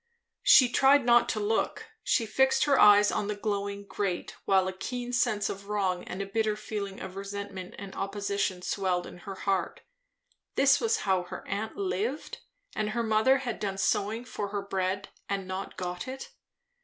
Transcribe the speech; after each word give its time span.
She 0.41 0.67
tried 0.67 1.05
not 1.05 1.29
to 1.29 1.39
look; 1.39 1.85
she 2.03 2.25
fixed 2.25 2.63
her 2.65 2.79
eyes 2.79 3.11
on 3.11 3.27
the 3.27 3.35
glowing 3.35 3.85
grate; 3.85 4.35
while 4.45 4.67
a 4.67 4.73
keen 4.73 5.13
sense 5.13 5.47
of 5.47 5.67
wrong 5.67 6.03
and 6.05 6.23
a 6.23 6.25
bitter 6.25 6.55
feeling 6.55 6.99
of 6.99 7.15
resentment 7.15 7.75
and 7.77 7.93
opposition 7.93 8.63
swelled 8.63 9.05
her 9.05 9.35
heart. 9.35 9.81
This 10.55 10.81
was 10.81 11.01
how 11.01 11.21
her 11.25 11.47
aunt 11.47 11.77
lived! 11.77 12.39
and 12.75 12.89
her 12.89 13.03
mother 13.03 13.37
had 13.45 13.59
done 13.59 13.77
sewing 13.77 14.25
for 14.25 14.47
her 14.47 14.63
bread, 14.63 15.09
and 15.29 15.47
not 15.47 15.77
got 15.77 16.07
it. 16.07 16.31